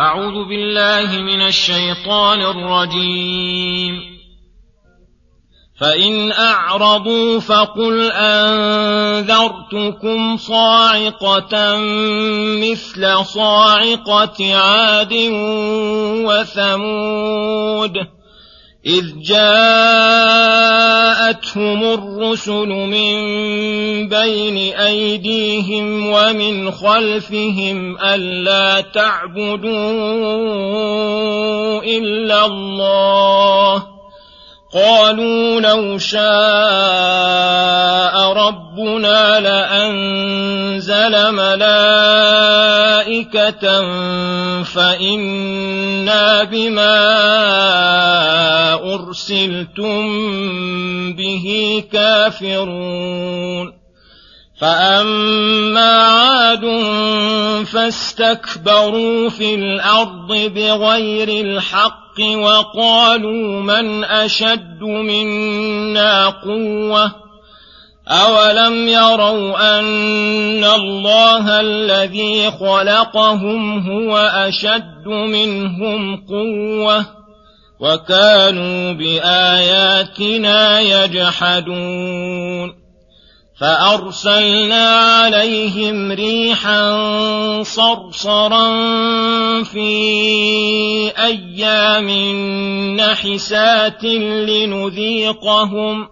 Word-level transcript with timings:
أعوذ 0.00 0.48
بالله 0.48 1.22
من 1.22 1.42
الشيطان 1.42 2.40
الرجيم. 2.40 4.18
فإن 5.80 6.32
أعرضوا 6.32 7.40
فقل 7.40 8.10
أنذرتكم 8.12 9.56
صاعقة 10.36 11.76
مثل 12.62 13.24
صاعقة 13.24 14.56
عاد 14.56 15.12
وثمود. 16.26 18.17
إذ 18.86 19.04
جاءتهم 19.22 19.44
الرسل 21.84 22.68
من 22.68 23.18
بين 24.08 24.74
أيديهم 24.74 26.06
ومن 26.06 26.70
خلفهم 26.70 27.98
ألا 27.98 28.80
تعبدوا 28.80 29.68
إلا 31.82 32.46
الله 32.46 33.97
قالوا 34.74 35.60
لو 35.60 35.98
شاء 35.98 36.22
ربنا 38.32 39.40
لأنزل 39.40 41.32
ملائكة 41.32 42.42
فإنا 44.62 46.44
بما 46.44 46.94
أرسلتم 48.94 50.06
به 51.12 51.84
كافرون. 51.92 53.78
فأما 54.60 56.02
عاد 56.02 56.64
فاستكبروا 57.64 59.28
في 59.28 59.54
الأرض 59.54 60.32
بغير 60.32 61.28
الحق 61.28 62.07
وقالوا 62.20 63.60
من 63.60 64.04
أشد 64.04 64.82
منا 64.82 66.26
قوة 66.26 67.12
أولم 68.08 68.88
يروا 68.88 69.78
أن 69.78 70.64
الله 70.64 71.60
الذي 71.60 72.50
خلقهم 72.50 73.90
هو 73.90 74.16
أشد 74.18 75.06
منهم 75.06 76.16
قوة 76.16 77.04
وكانوا 77.80 78.92
بآياتنا 78.92 80.80
يجحدون 80.80 82.74
فأرسلنا 83.60 84.88
عليهم 84.88 86.12
ريحا 86.12 86.82
صرصرا 87.62 88.68
في 89.62 89.88
أيام 91.26 92.10
نحسات 92.96 94.04
لنذيقهم 94.48 96.08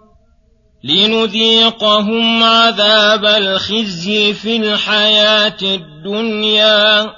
لنذيقهم 0.83 2.43
عذاب 2.43 3.25
الخزي 3.25 4.33
في 4.33 4.55
الحياة 4.57 5.57
الدنيا 5.61 7.13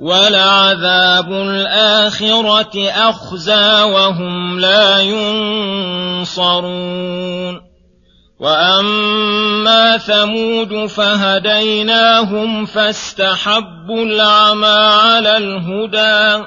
ولعذاب 0.00 1.32
الآخرة 1.32 2.90
أخزى 2.90 3.82
وهم 3.82 4.60
لا 4.60 5.00
ينصرون. 6.20 7.60
وأما 8.40 9.98
ثمود 9.98 10.86
فهديناهم 10.86 12.66
فاستحبوا 12.66 14.04
العمى 14.04 14.66
على 14.66 15.36
الهدى. 15.36 16.46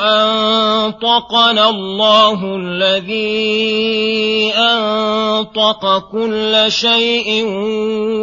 أنطقنا 0.00 1.70
الله 1.70 2.56
الذي 2.56 4.52
أنطق 4.56 5.98
كل 6.12 6.64
شيء 6.68 7.44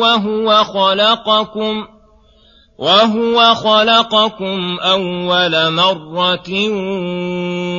وهو 0.02 0.64
خلقكم 0.64 1.88
وهو 2.80 3.56
خلقكم 3.56 4.80
أول 4.80 5.72
مرة 5.72 6.50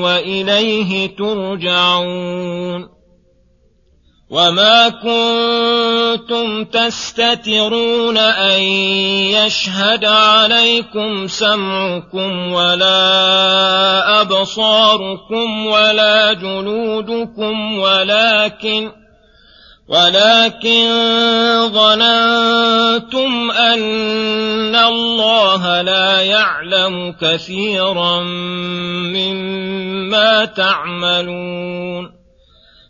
وإليه 0.03 1.17
ترجعون. 1.17 2.98
وما 4.31 4.89
كنتم 4.89 6.65
تستترون 6.65 8.17
ان 8.19 8.61
يشهد 9.33 10.05
عليكم 10.05 11.27
سمعكم 11.27 12.53
ولا 12.53 14.21
ابصاركم 14.21 15.67
ولا 15.67 16.33
جلودكم 16.33 17.79
ولكن 17.79 18.91
ولكن 19.89 20.89
ظننتم 21.73 23.51
ان 23.51 24.77
الله 24.77 25.83
لا 25.83 26.21
يعلم 26.21 27.15
كثيرا 27.21 28.23
مما 29.17 30.45
تعملون 30.45 32.18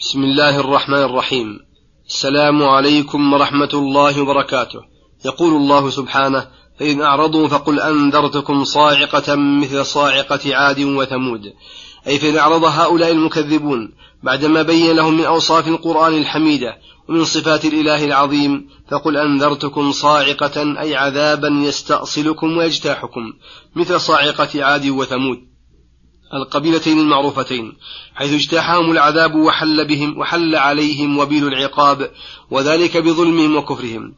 بسم 0.00 0.22
الله 0.22 0.60
الرحمن 0.60 1.02
الرحيم. 1.02 1.58
السلام 2.06 2.62
عليكم 2.62 3.32
ورحمة 3.32 3.68
الله 3.74 4.22
وبركاته. 4.22 4.80
يقول 5.24 5.52
الله 5.52 5.90
سبحانه 5.90 6.48
فإن 6.80 7.02
أعرضوا 7.02 7.48
فقل 7.48 7.80
أنذرتكم 7.80 8.64
صاعقة 8.64 9.34
مثل 9.36 9.86
صاعقة 9.86 10.56
عاد 10.56 10.80
وثمود. 10.80 11.52
أي 12.06 12.18
فإن 12.18 12.36
أعرض 12.36 12.64
هؤلاء 12.64 13.10
المكذبون 13.10 13.92
بعدما 14.22 14.62
بين 14.62 14.96
لهم 14.96 15.14
من 15.14 15.24
أوصاف 15.24 15.68
القرآن 15.68 16.14
الحميدة 16.14 16.76
ومن 17.08 17.24
صفات 17.24 17.64
الإله 17.64 18.04
العظيم 18.04 18.68
فقل 18.90 19.16
أنذرتكم 19.16 19.92
صاعقة 19.92 20.80
أي 20.80 20.96
عذابا 20.96 21.48
يستأصلكم 21.48 22.56
ويجتاحكم 22.56 23.32
مثل 23.76 24.00
صاعقة 24.00 24.64
عاد 24.64 24.88
وثمود. 24.88 25.55
القبيلتين 26.34 26.98
المعروفتين 26.98 27.76
حيث 28.14 28.32
اجتاحهم 28.32 28.90
العذاب 28.90 29.34
وحل 29.34 29.84
بهم 29.84 30.18
وحل 30.18 30.54
عليهم 30.54 31.18
وبيل 31.18 31.46
العقاب 31.46 32.10
وذلك 32.50 32.96
بظلمهم 32.96 33.56
وكفرهم. 33.56 34.14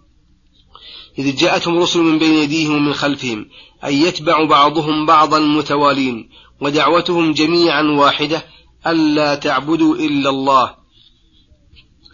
إذ 1.19 1.37
جاءتهم 1.37 1.79
رسل 1.79 2.01
من 2.01 2.19
بين 2.19 2.39
أيديهم 2.39 2.75
ومن 2.75 2.95
خلفهم 2.95 3.47
أي 3.85 4.01
يتبع 4.01 4.45
بعضهم 4.45 5.07
بعضا 5.07 5.39
متوالين 5.39 6.29
ودعوتهم 6.61 7.33
جميعا 7.33 7.83
واحدة 7.83 8.45
ألا 8.87 9.35
تعبدوا 9.35 9.97
إلا 9.97 10.31
الله. 10.31 10.75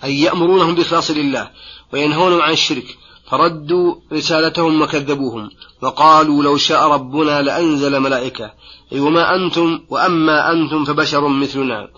أي 0.04 0.20
يأمرونهم 0.20 0.74
بإخلاص 0.74 1.10
لله 1.10 1.50
وينهونهم 1.92 2.42
عن 2.42 2.52
الشرك 2.52 2.96
فردوا 3.30 3.94
رسالتهم 4.12 4.82
وكذبوهم 4.82 5.50
وقالوا 5.82 6.42
لو 6.42 6.56
شاء 6.56 6.88
ربنا 6.88 7.42
لأنزل 7.42 8.00
ملائكة. 8.00 8.52
أي 8.92 9.00
وما 9.00 9.34
أنتم 9.34 9.80
وأما 9.88 10.52
أنتم 10.52 10.84
فبشر 10.84 11.28
مثلنا. 11.28 11.88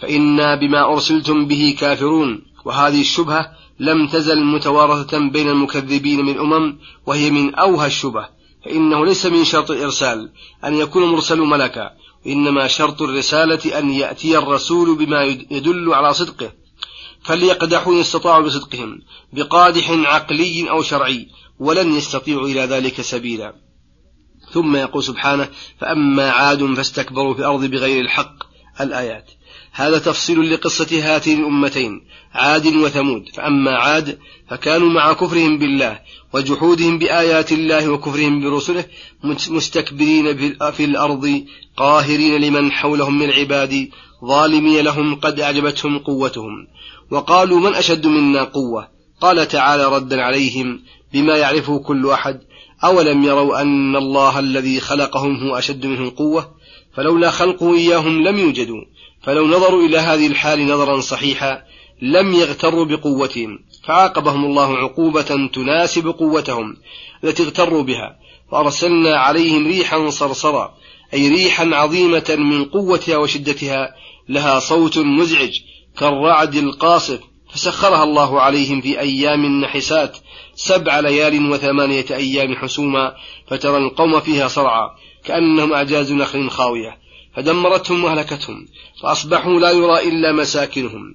فإنا 0.00 0.54
بما 0.54 0.92
أرسلتم 0.92 1.46
به 1.46 1.76
كافرون. 1.78 2.42
وهذه 2.64 3.00
الشبهة 3.00 3.50
لم 3.80 4.06
تزل 4.06 4.44
متوارثة 4.44 5.18
بين 5.18 5.48
المكذبين 5.48 6.24
من 6.24 6.32
الأمم 6.32 6.78
وهي 7.06 7.30
من 7.30 7.54
أوهى 7.54 7.86
الشبه 7.86 8.28
فإنه 8.64 9.06
ليس 9.06 9.26
من 9.26 9.44
شرط 9.44 9.70
الإرسال 9.70 10.32
أن 10.64 10.74
يكون 10.74 11.02
المرسل 11.02 11.38
ملكا 11.40 11.90
وإنما 12.26 12.66
شرط 12.66 13.02
الرسالة 13.02 13.78
أن 13.78 13.90
يأتي 13.90 14.38
الرسول 14.38 14.96
بما 14.96 15.24
يدل 15.50 15.94
على 15.94 16.14
صدقه. 16.14 16.50
فليقدحوا 17.24 17.92
إن 17.92 18.00
استطاعوا 18.00 18.44
بصدقهم 18.44 19.00
بقادح 19.32 19.90
عقلي 19.90 20.70
أو 20.70 20.82
شرعي 20.82 21.28
ولن 21.58 21.96
يستطيعوا 21.96 22.48
إلى 22.48 22.60
ذلك 22.60 23.00
سبيلا. 23.00 23.54
ثم 24.52 24.76
يقول 24.76 25.04
سبحانه 25.04 25.48
فأما 25.80 26.30
عاد 26.30 26.74
فاستكبروا 26.74 27.34
في 27.34 27.40
الأرض 27.40 27.64
بغير 27.64 28.00
الحق. 28.00 28.48
الآيات. 28.80 29.30
هذا 29.72 29.98
تفصيل 29.98 30.52
لقصة 30.54 30.86
هاتين 31.02 31.40
الأمتين 31.40 32.00
عاد 32.34 32.66
وثمود. 32.66 33.28
فأما 33.34 33.70
عاد 33.70 34.18
فكانوا 34.50 34.88
مع 34.88 35.12
كفرهم 35.12 35.58
بالله 35.58 36.00
وجحودهم 36.34 36.98
بآيات 36.98 37.52
الله 37.52 37.88
وكفرهم 37.88 38.40
برسله 38.40 38.84
مستكبرين 39.50 40.36
في 40.70 40.84
الأرض 40.84 41.44
قاهرين 41.76 42.40
لمن 42.40 42.72
حولهم 42.72 43.18
من 43.18 43.30
عباد 43.30 43.88
ظالمين 44.24 44.84
لهم 44.84 45.14
قد 45.14 45.40
أعجبتهم 45.40 45.98
قوتهم. 45.98 46.66
وقالوا 47.10 47.60
من 47.60 47.74
أشد 47.74 48.06
منا 48.06 48.44
قوة؟ 48.44 48.88
قال 49.20 49.48
تعالى 49.48 49.84
ردا 49.84 50.22
عليهم 50.22 50.82
بما 51.12 51.36
يعرفه 51.36 51.78
كل 51.78 52.10
أحد 52.10 52.40
أولم 52.84 53.24
يروا 53.24 53.62
أن 53.62 53.96
الله 53.96 54.38
الذي 54.38 54.80
خلقهم 54.80 55.36
هو 55.36 55.58
أشد 55.58 55.86
منهم 55.86 56.10
قوة؟ 56.10 56.54
فلولا 56.94 57.30
خلقه 57.30 57.74
إياهم 57.74 58.22
لم 58.22 58.38
يوجدوا 58.38 58.84
فلو 59.22 59.46
نظروا 59.46 59.82
إلى 59.82 59.98
هذه 59.98 60.26
الحال 60.26 60.66
نظرا 60.66 61.00
صحيحا 61.00 61.62
لم 62.02 62.32
يغتروا 62.32 62.84
بقوتهم 62.84 63.58
فعاقبهم 63.84 64.44
الله 64.44 64.76
عقوبة 64.76 65.48
تناسب 65.52 66.06
قوتهم 66.06 66.76
التي 67.24 67.42
اغتروا 67.42 67.82
بها 67.82 68.18
فأرسلنا 68.50 69.16
عليهم 69.16 69.66
ريحا 69.66 70.10
صرصرا 70.10 70.74
أي 71.14 71.28
ريحا 71.28 71.64
عظيمة 71.74 72.36
من 72.38 72.64
قوتها 72.64 73.16
وشدتها 73.16 73.94
لها 74.28 74.58
صوت 74.58 74.98
مزعج 74.98 75.60
كالرعد 75.98 76.54
القاصف 76.54 77.20
فسخرها 77.52 78.04
الله 78.04 78.40
عليهم 78.40 78.80
في 78.80 79.00
أيام 79.00 79.60
نحسات 79.60 80.18
سبع 80.54 81.00
ليال 81.00 81.50
وثمانية 81.50 82.04
أيام 82.10 82.56
حسوما 82.56 83.14
فترى 83.48 83.76
القوم 83.76 84.20
فيها 84.20 84.48
صرعى 84.48 84.90
كأنهم 85.24 85.72
أعجاز 85.72 86.12
نخل 86.12 86.50
خاوية 86.50 86.98
فدمرتهم 87.36 88.04
وأهلكتهم 88.04 88.66
فأصبحوا 89.02 89.60
لا 89.60 89.70
يرى 89.70 90.08
إلا 90.08 90.32
مساكنهم. 90.32 91.14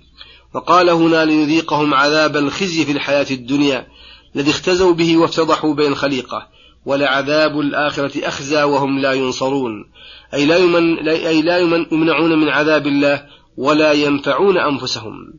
وقال 0.55 0.89
هنا 0.89 1.25
لنذيقهم 1.25 1.93
عذاب 1.93 2.37
الخزي 2.37 2.85
في 2.85 2.91
الحياة 2.91 3.25
الدنيا 3.31 3.87
الذي 4.35 4.51
اختزوا 4.51 4.93
به 4.93 5.17
وافتضحوا 5.17 5.73
بين 5.73 5.91
الخليقة 5.91 6.47
ولعذاب 6.85 7.59
الآخرة 7.59 8.27
أخزى 8.27 8.63
وهم 8.63 8.99
لا 8.99 9.13
ينصرون. 9.13 9.85
أي 10.33 10.45
لا, 10.45 10.57
يمن 10.57 11.09
أي 11.09 11.41
لا 11.41 11.57
يمن 11.57 11.85
يمنعون 11.91 12.39
من 12.39 12.49
عذاب 12.49 12.87
الله 12.87 13.25
ولا 13.57 13.91
ينفعون 13.91 14.57
أنفسهم. 14.57 15.33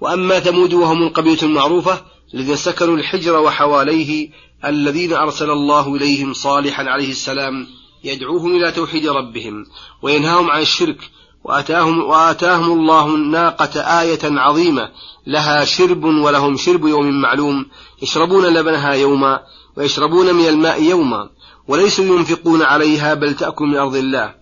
وأما 0.00 0.40
ثمود 0.40 0.74
وهم 0.74 1.02
القبيلة 1.02 1.42
المعروفة 1.42 2.02
الذين 2.34 2.56
سكنوا 2.56 2.96
الحجر 2.96 3.36
وحواليه 3.36 4.30
الذين 4.64 5.12
أرسل 5.12 5.50
الله 5.50 5.94
إليهم 5.94 6.32
صالحا 6.32 6.84
عليه 6.84 7.10
السلام 7.10 7.66
يدعوهم 8.04 8.56
إلى 8.56 8.72
توحيد 8.72 9.06
ربهم 9.06 9.66
وينهاهم 10.02 10.50
عن 10.50 10.62
الشرك 10.62 11.10
وآتاهم, 11.44 11.98
وآتاهم 12.00 12.80
الله 12.80 13.14
الناقة 13.14 13.80
آية 13.80 14.18
عظيمة 14.22 14.90
لها 15.26 15.64
شرب 15.64 16.04
ولهم 16.04 16.56
شرب 16.56 16.86
يوم 16.86 17.20
معلوم 17.20 17.66
يشربون 18.02 18.46
لبنها 18.46 18.92
يوما 18.92 19.40
ويشربون 19.76 20.34
من 20.34 20.48
الماء 20.48 20.82
يوما 20.82 21.30
وليسوا 21.68 22.04
ينفقون 22.04 22.62
عليها 22.62 23.14
بل 23.14 23.34
تأكل 23.34 23.64
من 23.64 23.76
أرض 23.76 23.96
الله. 23.96 24.34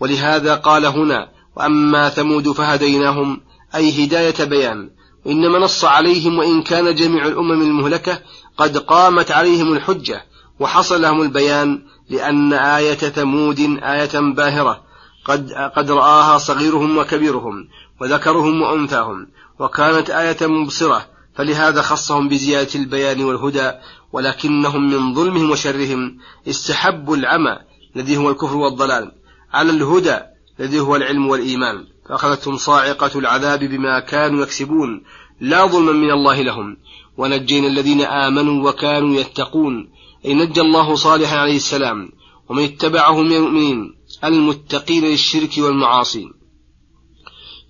ولهذا 0.00 0.54
قال 0.54 0.86
هنا 0.86 1.28
وأما 1.56 2.08
ثمود 2.08 2.52
فهديناهم 2.52 3.40
أي 3.74 4.04
هداية 4.04 4.44
بيان. 4.44 4.90
وإنما 5.24 5.58
نص 5.58 5.84
عليهم 5.84 6.38
وإن 6.38 6.62
كان 6.62 6.94
جميع 6.94 7.26
الأمم 7.26 7.62
المهلكة 7.62 8.20
قد 8.56 8.78
قامت 8.78 9.30
عليهم 9.30 9.72
الحجة 9.72 10.24
وحصل 10.60 11.02
لهم 11.02 11.22
البيان 11.22 11.82
لأن 12.10 12.52
آية 12.52 12.94
ثمود 12.94 13.60
آية 13.82 14.20
باهرة 14.20 14.82
قد, 15.24 15.52
قد 15.52 15.90
رآها 15.90 16.38
صغيرهم 16.38 16.98
وكبيرهم 16.98 17.68
وذكرهم 18.00 18.62
وأنثاهم 18.62 19.26
وكانت 19.58 20.10
آية 20.10 20.46
مبصرة 20.46 21.06
فلهذا 21.34 21.82
خصهم 21.82 22.28
بزيادة 22.28 22.74
البيان 22.74 23.24
والهدى 23.24 23.72
ولكنهم 24.12 24.90
من 24.90 25.14
ظلمهم 25.14 25.50
وشرهم 25.50 26.18
استحبوا 26.48 27.16
العمى 27.16 27.56
الذي 27.96 28.16
هو 28.16 28.30
الكفر 28.30 28.56
والضلال. 28.56 29.12
على 29.52 29.70
الهدى 29.70 30.18
الذي 30.60 30.80
هو 30.80 30.96
العلم 30.96 31.28
والإيمان. 31.28 31.84
فأخذتهم 32.08 32.56
صاعقة 32.56 33.18
العذاب 33.18 33.64
بما 33.64 34.00
كانوا 34.00 34.42
يكسبون. 34.42 35.02
لا 35.40 35.66
ظلما 35.66 35.92
من 35.92 36.10
الله 36.10 36.42
لهم. 36.42 36.76
ونجينا 37.16 37.66
الذين 37.66 38.00
آمنوا 38.00 38.68
وكانوا 38.68 39.20
يتقون. 39.20 39.90
أي 40.26 40.34
نجى 40.34 40.60
الله 40.60 40.94
صالحا 40.94 41.38
عليه 41.38 41.56
السلام. 41.56 42.08
ومن 42.48 42.64
اتبعه 42.64 43.22
من 43.22 43.32
المؤمنين. 43.32 43.94
المتقين 44.24 45.04
للشرك 45.04 45.58
والمعاصي. 45.58 46.28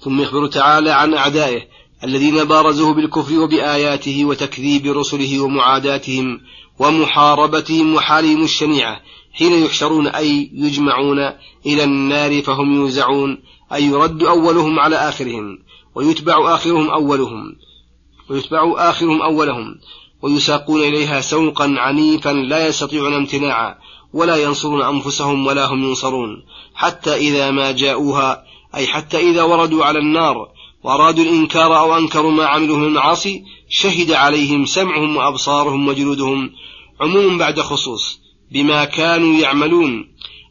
ثم 0.00 0.20
يخبر 0.20 0.46
تعالى 0.46 0.90
عن 0.90 1.14
أعدائه. 1.14 1.62
الذين 2.04 2.44
بارزوه 2.44 2.94
بالكفر 2.94 3.40
وبآياته 3.40 4.25
وتكذيب 4.25 4.86
رسله 4.86 5.40
ومعاداتهم 5.40 6.40
ومحاربتهم 6.78 7.94
وحالهم 7.94 8.44
الشنيعة. 8.44 9.00
حين 9.32 9.65
يحشرون 9.65 10.06
أي 10.06 10.50
يجمعون 10.55 11.19
إلى 11.67 11.85
النار 11.85 12.43
فهم 12.43 12.75
يوزعون 12.75 13.43
أي 13.73 13.85
يرد 13.85 14.23
أولهم 14.23 14.81
على 14.81 14.97
آخرهم 14.97 15.59
ويتبع 15.94 16.55
آخرهم 16.55 16.91
أولهم 16.91 17.56
ويتبع 18.31 18.91
آخرهم 18.91 19.22
أولهم 19.22 19.77
ويساقون 20.22 20.82
إليها 20.82 21.20
سوقا 21.20 21.75
عنيفا 21.79 22.31
لا 22.31 22.67
يستطيعون 22.67 23.15
امتناعا 23.15 23.75
ولا 24.13 24.37
ينصرون 24.37 24.82
أنفسهم 24.82 25.46
ولا 25.46 25.67
هم 25.67 25.84
ينصرون 25.84 26.43
حتى 26.75 27.15
إذا 27.15 27.51
ما 27.51 27.72
جاءوها 27.72 28.44
أي 28.75 28.87
حتى 28.87 29.31
إذا 29.31 29.43
وردوا 29.43 29.84
على 29.84 29.99
النار 29.99 30.49
وأرادوا 30.84 31.25
الإنكار 31.25 31.79
أو 31.79 31.96
أنكروا 31.96 32.31
ما 32.31 32.46
عملوا 32.46 32.77
من 32.77 32.87
المعاصي 32.87 33.44
شهد 33.69 34.13
عليهم 34.13 34.67
سمعهم 34.67 35.17
وأبصارهم 35.17 35.89
وجلودهم 35.89 36.51
عموم 37.01 37.39
بعد 37.39 37.60
خصوص. 37.60 38.20
بما 38.52 38.84
كانوا 38.84 39.38
يعملون 39.38 40.08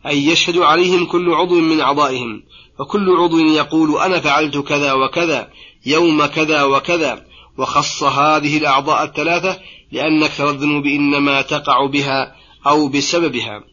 أي 0.08 0.26
يشهد 0.26 0.58
عليهم 0.58 1.06
كل 1.06 1.34
عضو 1.34 1.60
من 1.60 1.82
أعضائهم 1.82 2.44
وكل 2.80 3.10
عضو 3.10 3.40
يقول 3.40 4.02
أنا 4.02 4.20
فعلت 4.20 4.58
كذا 4.58 4.94
وكذا 4.94 5.50
يوم 5.86 6.26
كذا 6.26 6.64
وكذا 6.64 7.26
وخص 7.58 8.04
هذه 8.04 8.58
الأعضاء 8.58 9.04
الثلاثة 9.04 9.60
لأن 9.92 10.24
أكثر 10.24 10.50
الذنوب 10.50 10.86
إنما 10.86 11.42
تقع 11.42 11.86
بها 11.86 12.36
أو 12.68 12.88
بسببها. 12.88 13.64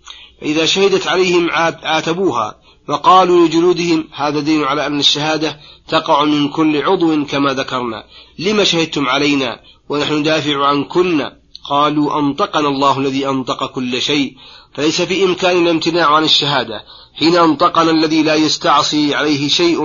فإذا 0.41 0.67
شهدت 0.67 1.07
عليهم 1.07 1.51
عاتبوها 1.83 2.59
وقالوا 2.89 3.47
لجلودهم 3.47 4.05
هذا 4.15 4.41
دين 4.41 4.65
على 4.65 4.87
أن 4.87 4.99
الشهادة 4.99 5.61
تقع 5.89 6.25
من 6.25 6.49
كل 6.49 6.83
عضو 6.83 7.25
كما 7.25 7.55
ذكرنا. 7.55 8.05
لما 8.39 8.65
شهدتم 8.65 9.09
علينا 9.09 9.61
ونحن 9.89 10.15
ندافع 10.15 10.67
عن 10.67 10.85
كنا؟ 10.85 11.37
قالوا 11.71 12.19
أنطقنا 12.19 12.69
الله 12.69 12.99
الذي 12.99 13.29
أنطق 13.29 13.67
كل 13.67 14.03
شيء 14.03 14.37
فليس 14.75 15.03
في 15.03 15.25
إمكاننا 15.25 15.63
الامتناع 15.63 16.15
عن 16.15 16.25
الشهادة 16.25 16.83
حين 17.15 17.37
أنطقنا 17.37 17.91
الذي 17.91 18.23
لا 18.23 18.35
يستعصي 18.35 19.15
عليه 19.15 19.49
شيء 19.49 19.81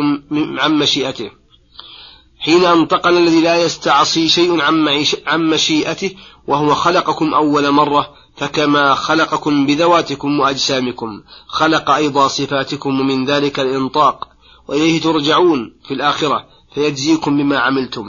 عن 0.60 0.74
مشيئته. 0.74 1.32
حين 2.40 2.66
أنطقنا 2.66 3.18
الذي 3.18 3.42
لا 3.42 3.64
يستعصي 3.64 4.30
شيء 4.30 4.62
عن 5.28 5.50
مشيئته 5.50 6.16
وهو 6.48 6.76
خلقكم 6.76 7.34
أول 7.34 7.72
مرة 7.72 8.14
فكما 8.38 8.94
خلقكم 8.94 9.66
بذواتكم 9.66 10.40
وأجسامكم 10.40 11.22
خلق 11.48 11.90
أيضا 11.90 12.28
صفاتكم 12.28 13.00
ومن 13.00 13.26
ذلك 13.26 13.60
الإنطاق 13.60 14.28
وإليه 14.68 15.02
ترجعون 15.02 15.74
في 15.88 15.94
الآخرة 15.94 16.46
فيجزيكم 16.76 17.38
بما 17.38 17.60
عملتم. 17.60 18.06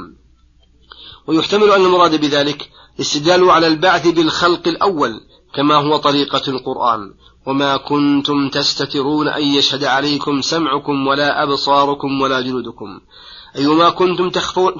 ويحتمل 1.26 1.70
أن 1.70 1.84
المراد 1.84 2.20
بذلك 2.20 2.70
استدلال 3.00 3.50
على 3.50 3.66
البعث 3.66 4.08
بالخلق 4.08 4.68
الأول 4.68 5.20
كما 5.54 5.74
هو 5.74 5.96
طريقة 5.96 6.42
القرآن. 6.48 7.14
وما 7.46 7.76
كنتم 7.76 8.48
تستترون 8.48 9.28
أن 9.28 9.42
يشهد 9.42 9.84
عليكم 9.84 10.40
سمعكم 10.40 11.06
ولا 11.06 11.42
أبصاركم 11.42 12.20
ولا 12.20 12.40
جلودكم. 12.40 13.00
أي 13.56 13.66
ما 13.66 13.90
كنتم 13.90 14.30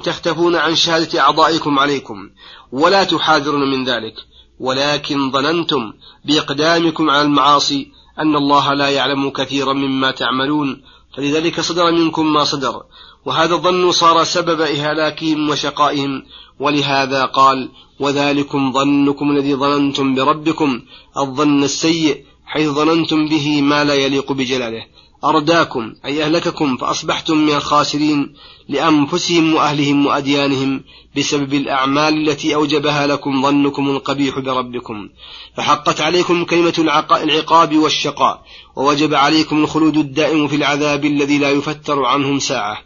تختفون 0.03 0.55
عن 0.55 0.75
شهادة 0.75 1.19
أعضائكم 1.19 1.79
عليكم. 1.79 2.29
ولا 2.71 3.03
تحاذرون 3.03 3.71
من 3.71 3.85
ذلك. 3.85 4.13
ولكن 4.59 5.31
ظننتم 5.31 5.93
بإقدامكم 6.25 7.09
على 7.09 7.21
المعاصي 7.21 7.91
أن 8.19 8.35
الله 8.35 8.73
لا 8.73 8.89
يعلم 8.89 9.29
كثيرا 9.29 9.73
مما 9.73 10.11
تعملون. 10.11 10.81
فلذلك 11.17 11.61
صدر 11.61 11.91
منكم 11.91 12.33
ما 12.33 12.43
صدر. 12.43 12.83
وهذا 13.25 13.53
الظن 13.55 13.91
صار 13.91 14.23
سبب 14.23 14.61
إهلاكهم 14.61 15.49
وشقائهم. 15.49 16.23
ولهذا 16.59 17.25
قال 17.25 17.69
وذلكم 18.03 18.71
ظنكم 18.71 19.31
الذي 19.31 19.55
ظننتم 19.55 20.15
بربكم 20.15 20.81
الظن 21.17 21.63
السيء 21.63 22.25
حيث 22.45 22.69
ظننتم 22.69 23.27
به 23.27 23.61
ما 23.61 23.83
لا 23.83 23.93
يليق 23.93 24.31
بجلاله. 24.31 24.83
أرداكم 25.25 25.93
أي 26.05 26.23
أهلككم 26.23 26.77
فأصبحتم 26.77 27.37
من 27.37 27.53
الخاسرين 27.53 28.33
لأنفسهم 28.69 29.53
وأهلهم 29.53 30.05
وأديانهم 30.05 30.83
بسبب 31.17 31.53
الأعمال 31.53 32.29
التي 32.29 32.55
أوجبها 32.55 33.07
لكم 33.07 33.41
ظنكم 33.41 33.89
القبيح 33.89 34.39
بربكم. 34.39 35.09
فحقت 35.57 36.01
عليكم 36.01 36.45
كلمة 36.45 36.73
العقاب 37.11 37.77
والشقاء 37.77 38.43
ووجب 38.75 39.13
عليكم 39.13 39.63
الخلود 39.63 39.97
الدائم 39.97 40.47
في 40.47 40.55
العذاب 40.55 41.05
الذي 41.05 41.37
لا 41.37 41.51
يفتر 41.51 42.05
عنهم 42.05 42.39
ساعة. 42.39 42.77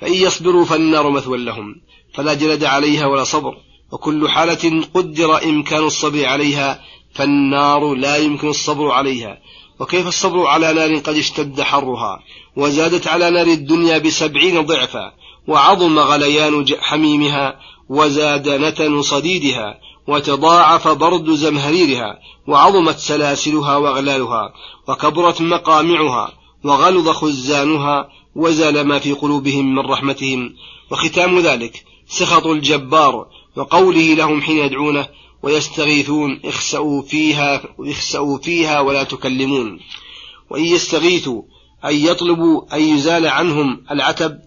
فإن 0.00 0.14
يصبروا 0.14 0.64
فالنار 0.64 1.10
مثوى 1.10 1.38
لهم 1.38 1.74
فلا 2.14 2.34
جلد 2.34 2.64
عليها 2.64 3.06
ولا 3.06 3.24
صبر. 3.24 3.54
وكل 3.94 4.28
حالة 4.28 4.84
قدر 4.94 5.44
إمكان 5.44 5.84
الصبر 5.84 6.24
عليها 6.24 6.80
فالنار 7.14 7.94
لا 7.94 8.16
يمكن 8.16 8.48
الصبر 8.48 8.90
عليها. 8.90 9.38
وكيف 9.80 10.06
الصبر 10.06 10.46
على 10.46 10.72
نار 10.72 10.96
قد 10.96 11.16
اشتد 11.16 11.60
حرها؟ 11.60 12.18
وزادت 12.56 13.06
على 13.06 13.30
نار 13.30 13.46
الدنيا 13.46 13.98
بسبعين 13.98 14.60
ضعفا 14.60 15.12
وعظم 15.48 15.98
غليان 15.98 16.66
حميمها 16.80 17.60
وزاد 17.88 18.48
نتن 18.48 19.02
صديدها 19.02 19.78
وتضاعف 20.06 20.88
برد 20.88 21.30
زمهريرها 21.30 22.18
وعظمت 22.46 22.98
سلاسلها 22.98 23.76
واغلالها 23.76 24.52
وكبرت 24.88 25.40
مقامعها 25.40 26.32
وغلظ 26.64 27.08
خزانها 27.08 28.08
وزال 28.36 28.80
ما 28.80 28.98
في 28.98 29.12
قلوبهم 29.12 29.74
من 29.74 29.86
رحمتهم. 29.90 30.54
وختام 30.90 31.38
ذلك 31.38 31.84
سخط 32.08 32.46
الجبار 32.46 33.26
وقوله 33.56 34.14
لهم 34.14 34.42
حين 34.42 34.58
يدعونه 34.58 35.08
ويستغيثون 35.42 36.40
اخسأوا 36.44 37.02
فيها 37.02 37.62
اخسأوا 37.80 38.38
فيها 38.38 38.80
ولا 38.80 39.02
تكلمون. 39.02 39.80
وإن 40.50 40.64
يستغيثوا 40.64 41.42
أن 41.84 41.94
يطلبوا 41.94 42.76
أن 42.76 42.80
يزال 42.82 43.26
عنهم 43.26 43.84
العتب 43.90 44.38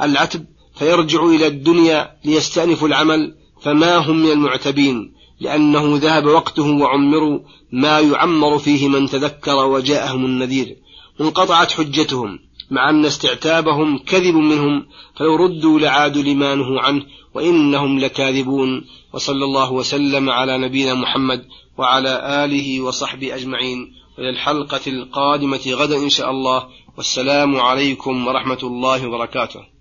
العتب 0.00 0.46
فيرجعوا 0.78 1.32
إلى 1.32 1.46
الدنيا 1.46 2.10
ليستأنفوا 2.24 2.88
العمل 2.88 3.34
فما 3.62 3.96
هم 3.96 4.16
من 4.16 4.30
المعتبين 4.30 5.12
لأنه 5.40 5.96
ذهب 5.96 6.26
وقته 6.26 6.70
وعمروا 6.70 7.40
ما 7.72 8.00
يعمر 8.00 8.58
فيه 8.58 8.88
من 8.88 9.08
تذكر 9.08 9.66
وجاءهم 9.66 10.24
النذير 10.24 10.76
انقطعت 11.20 11.70
حجتهم. 11.72 12.38
مع 12.70 12.90
أن 12.90 13.04
استعتابهم 13.04 13.98
كذب 13.98 14.34
منهم 14.34 14.86
فلو 15.16 15.36
ردوا 15.36 15.80
لعادوا 15.80 16.22
لما 16.22 16.54
نهوا 16.54 16.80
عنه 16.80 17.02
وإنهم 17.34 17.98
لكاذبون. 17.98 18.84
وصلى 19.12 19.44
الله 19.44 19.72
وسلم 19.72 20.30
على 20.30 20.58
نبينا 20.58 20.94
محمد 20.94 21.44
وعلى 21.78 22.44
آله 22.44 22.80
وصحبه 22.80 23.34
أجمعين. 23.34 23.92
إلى 24.18 24.30
الحلقة 24.30 24.80
القادمة 24.86 25.60
غدا 25.66 25.96
إن 25.96 26.10
شاء 26.10 26.30
الله. 26.30 26.68
والسلام 26.96 27.56
عليكم 27.60 28.26
ورحمة 28.26 28.58
الله 28.62 29.06
وبركاته. 29.06 29.75